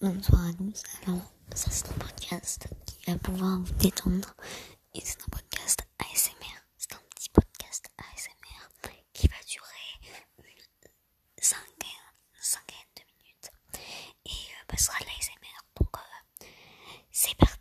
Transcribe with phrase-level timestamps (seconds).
[0.00, 0.82] bonsoir à tous.
[1.06, 1.22] Alors,
[1.54, 4.34] ça c'est un podcast qui va pouvoir vous détendre.
[4.94, 6.58] Et c'est un podcast ASMR.
[6.76, 12.06] C'est un petit podcast ASMR qui va durer une cinquaine,
[12.40, 13.50] cinquaine de minutes.
[14.26, 15.58] Et euh, bah, ce sera de l'ASMR.
[15.80, 16.46] Donc, euh,
[17.10, 17.57] c'est parti.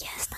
[0.00, 0.28] Yes,